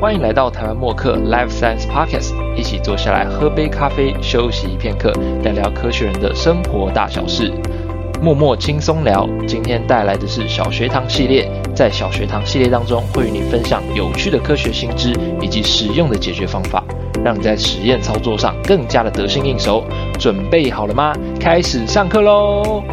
[0.00, 5.10] 欢迎来到台湾默克 Life Science Podcast，一起坐下来喝杯咖啡，休息片刻，
[5.42, 7.52] 聊聊科学人的生活大小事。
[8.22, 11.50] 默默轻松聊，今天带来的是小学堂系列。
[11.74, 16.84] 在小学堂系列当中，会与你分享有趣的科学新知以及实用的解决方法，
[17.24, 19.82] 让你在实验操作上更加的得心应手。
[20.16, 21.12] 准备好了吗？
[21.40, 22.84] 开始上课喽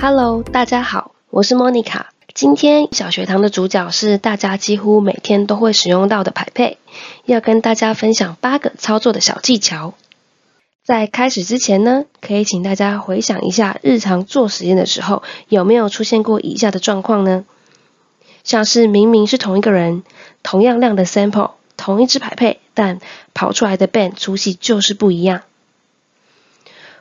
[0.00, 2.00] ！Hello，大家好，我是 Monica。
[2.34, 6.78] 今天小学堂的主角是大家几乎每天都会使用到的排配，
[7.24, 9.94] 要跟大家分享八个操作的小技巧。
[10.84, 17.44] 在开始之前呢，可以请大家回想一下日常做实验的时候，有没有出现过以下的状况呢？
[18.44, 20.02] 像是明明是同一个人，
[20.42, 23.00] 同样量的 sample，同一支排配，但
[23.34, 25.42] 跑出来的 band 粗细就是不一样。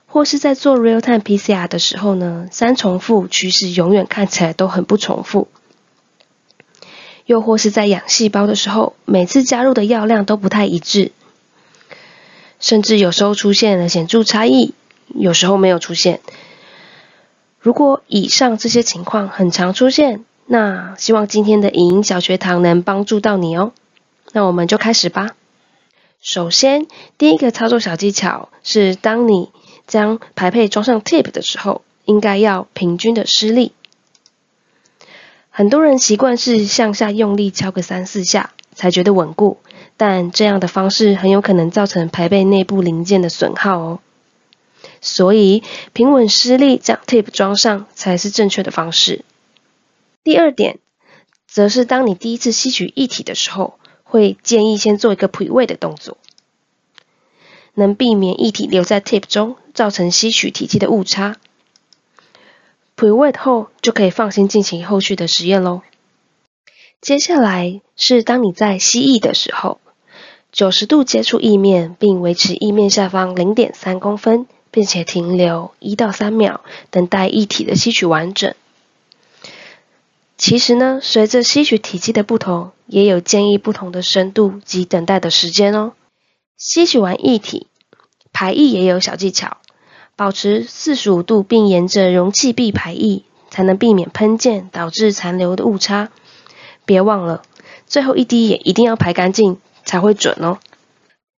[0.10, 5.48] 或是在做 real time PCR 的时候呢，三重复趋势永远看起来都很不重复。
[7.26, 11.12] 又或是在养细胞的时候，每次加入的药量都不太一致，
[12.60, 14.74] 甚至有时候出现了显著差异，
[15.08, 16.22] 有时候没有出现。
[17.60, 23.74] 如果以上这些情况很常出现，那希望今天的影音小学堂能帮助到你哦。
[24.32, 25.36] 那我们就开始吧。
[26.20, 26.88] 首先，
[27.20, 29.52] 第一个操作小技巧是当你
[29.90, 33.74] 将排配装上 tip 的时候，应该要平均的施力。
[35.50, 39.58] 很多人习惯是向下用力敲个三四下才觉得稳固，
[39.98, 44.00] 但这样的方式很有可能造成排背内部零件的损耗哦。
[45.02, 49.26] 所以平稳施力将 tip 装上才是正确的方式。
[50.24, 50.78] 第二点，
[51.48, 56.18] 则是当你第一次吸取液体的时候，会建议先做一个 pre weigh 的动作。
[57.76, 61.38] 能避免液体留在 tip 中，造成吸取体积的误差。
[62.98, 65.84] ，pre wet 后就可以放心进行后续的实验喽。
[67.00, 69.80] 接下来是当你在吸液的时候，
[70.52, 78.54] 九十度接触液面，并维持液面下方零点三公分，并且停留一到三秒，等待液体的吸取完整。
[80.38, 85.94] 其实呢，随着吸取体积的不同，也有建议不同的深度及等待的时间哦。
[86.58, 87.68] 吸取完液体，
[88.34, 89.56] 排液也有小技巧，
[90.20, 96.10] 保持四十五度，并沿着容器壁排液，才能避免喷溅导致残留的误差。
[96.84, 97.42] 别忘了，
[97.88, 100.60] 最后一滴也一定要排干净才会准哦。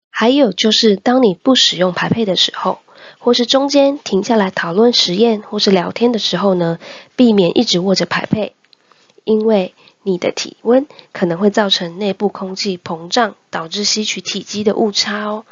[0.09, 2.80] 还有就是，当你不使用排配的时候，
[3.19, 6.80] 或是中间停下来讨论实验或是聊天的时候呢，
[7.16, 8.56] 避免一直握着排配，
[9.24, 9.75] 因为。
[10.03, 15.46] 你的体温可能会造成内部空气膨胀，导致吸取体积的误差哦。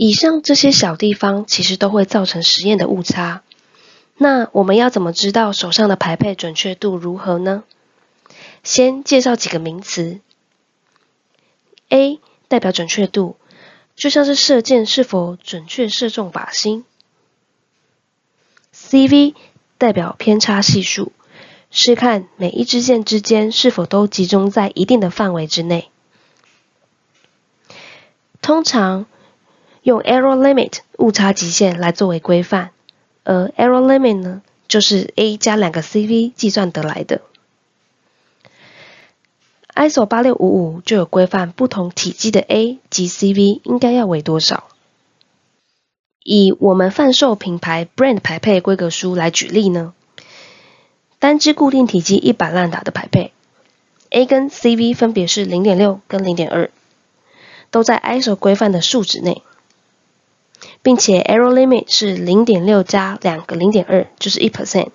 [0.00, 3.42] 以上这些小地方其实都会造成实验的误差。
[4.16, 7.64] 那我们要怎么知道手上的排配准确度如何呢？
[8.62, 10.20] 先介绍几个名词。
[11.88, 13.38] A 代表准确度，
[13.96, 16.84] 就像是射箭是否准确射中靶心。
[18.72, 19.34] CV
[19.78, 21.10] 代表偏差系数。
[21.72, 25.90] 是看每一支箭之间是否都集中在一定的范围之内。
[28.40, 29.06] 通常
[29.88, 32.72] 用 error limit 误差极限来作为规范，
[33.24, 37.22] 而 error limit 呢，就是 a 加两个 CV 计算得来的。
[39.74, 44.64] ISO 八六五五就有规范不同体积的 a 及 CV 应该要为多少。
[46.22, 49.94] 以我们贩售品牌 brand 排配规格书来举例呢。
[51.18, 53.32] 单支固定体积一百烂打的排配
[54.10, 56.70] ，A 跟 CV 分别是零点六跟零点二，
[57.70, 59.42] 都在 ISO 规范的数值内，
[60.82, 64.88] 并且 error limit 是零点六加两个零点二，就是一 percent。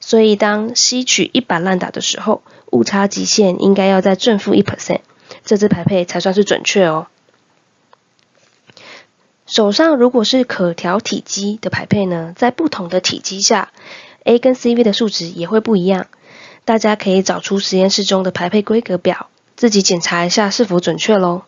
[0.00, 5.00] 所以当吸取一百烂打的时候，误差极限应该要在正负一 percent，
[5.44, 7.06] 这支排配才算是准确哦。
[9.46, 13.70] 手上如果是可调体积的排配呢，在不同的体积下。
[14.24, 16.06] A 跟 CV 的数值也会不一样，
[16.64, 21.42] 大家可以找出实验室中的排配规格表，自己检查一下是否准确喽。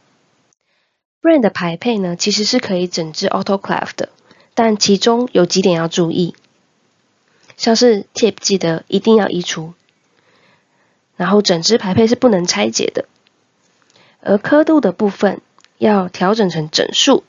[1.26, 4.11] Rain 的排配呢，其实是可以整支 autoclave 的，
[4.55, 6.37] 但其中有几点要注意，
[7.56, 9.75] 像是 tip 记得一定要移除，
[11.17, 13.06] 然后整支排配是不能拆解的，
[14.20, 15.40] 而刻度的部分
[15.78, 17.25] 要调整成整数。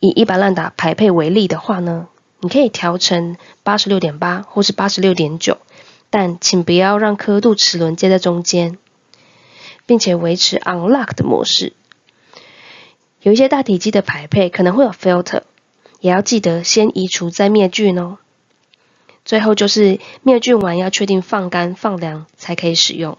[0.00, 2.08] 以一百烂打排配为例的话呢。
[2.40, 5.58] 你可以调成八十六点八或是八十六点九，
[6.08, 8.78] 但请不要让刻度齿轮接在中间，
[9.86, 11.72] 并且维持 unlock 的模式。
[13.20, 15.42] 有一些大体积的排配可能会有 filter，
[16.00, 18.18] 也要记得先移除再灭菌哦。
[19.24, 23.18] 最后就是灭菌完要确定放干放凉才可以使用。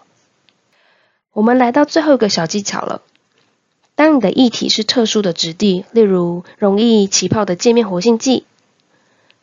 [1.34, 3.02] 我们来到最后一个小技巧了。
[3.96, 8.46] 当你的液体是特殊的质地，例如容易起泡的界面活性剂，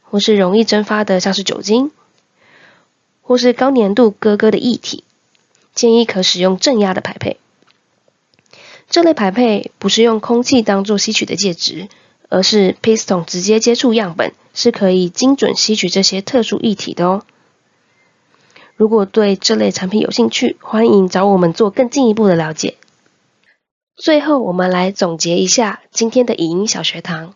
[0.02, 1.93] 或是容易蒸发的像是酒精，
[3.20, 5.05] 或是高粘度咯咯的液体，
[5.75, 7.37] 建议可使用正压的排配。
[8.88, 11.88] 这类排配不是用空气当做吸取的介质，
[12.29, 17.23] 而是 piston 直接接触样本，是可以精准吸取这些特殊液体的哦。
[18.77, 22.77] 如果对这类产品有兴趣，欢迎找我们做更进一步的了解。
[23.97, 27.35] 最后，我们来总结一下今天的影音小学堂。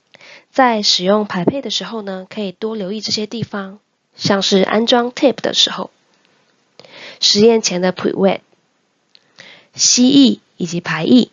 [0.51, 3.79] 在使用排配的时候呢，可以多留意这些地方，
[4.17, 5.91] 像是安装 tap 的时候，
[7.21, 8.41] 实验前的 pre-wet，
[9.75, 11.31] 吸液以及排液，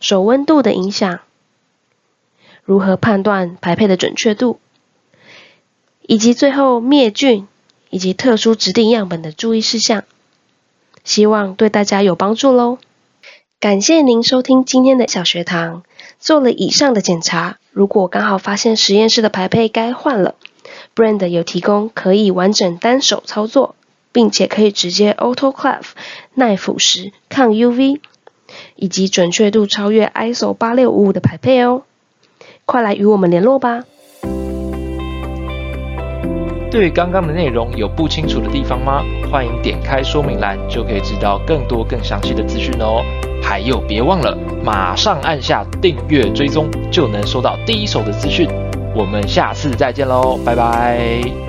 [0.00, 1.20] 手温度的影响，
[2.64, 4.60] 如何判断排配的准确度，
[6.02, 7.48] 以及最后灭菌
[7.90, 10.04] 以及特殊指定样本的注意事项。
[11.04, 12.78] 希望对大家有帮助喽。
[13.60, 15.82] 感谢您收听今天的小学堂。
[16.20, 20.34] 做了以上的检查，如果刚好发现实验室的排配该换了
[20.94, 23.74] ，Brand 有提供可以完整单手操作，
[24.12, 25.90] 并且可以直接 Autoclave
[26.34, 28.00] 耐腐蚀、抗 UV，
[28.76, 31.82] 以及准确度超越 ISO 八六五五的排配哦。
[32.64, 33.84] 快来与我们联络吧！
[36.70, 39.02] 对于刚刚的内容有不清楚的地方吗？
[39.32, 43.02] 欢迎点开说明栏，就可以知道更多更详细的资讯哦。
[43.42, 48.46] 还有，别忘了马上按下订阅追踪，就能收到第一手的资讯。
[48.94, 51.47] 我们下次再见喽，拜拜。